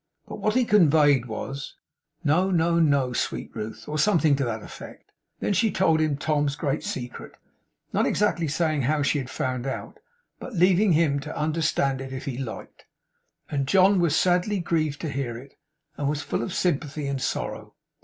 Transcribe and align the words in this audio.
But 0.27 0.39
what 0.39 0.55
he 0.55 0.65
conveyed 0.65 1.27
was, 1.27 1.75
No 2.23 2.49
no 2.49 2.79
no, 2.79 3.13
sweet 3.13 3.51
Ruth; 3.55 3.87
or 3.87 3.99
something 3.99 4.35
to 4.37 4.43
that 4.45 4.63
effect. 4.63 5.11
Then 5.39 5.53
she 5.53 5.69
told 5.69 5.99
him 5.99 6.17
Tom's 6.17 6.55
great 6.55 6.83
secret; 6.83 7.33
not 7.93 8.07
exactly 8.07 8.47
saying 8.47 8.81
how 8.81 9.03
she 9.03 9.19
had 9.19 9.29
found 9.29 9.67
it 9.67 9.73
out, 9.73 9.99
but 10.39 10.55
leaving 10.55 10.93
him 10.93 11.19
to 11.19 11.37
understand 11.37 12.01
it 12.01 12.11
if 12.13 12.25
he 12.25 12.39
liked; 12.39 12.85
and 13.51 13.67
John 13.67 13.99
was 13.99 14.15
sadly 14.15 14.59
grieved 14.59 15.01
to 15.01 15.09
hear 15.09 15.37
it, 15.37 15.53
and 15.97 16.09
was 16.09 16.23
full 16.23 16.41
of 16.41 16.51
sympathy 16.51 17.05
and 17.05 17.21
sorrow. 17.21 17.75